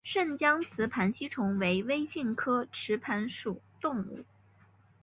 [0.03, 4.25] 湛江雌盘吸虫为微茎科雌盘属的动物。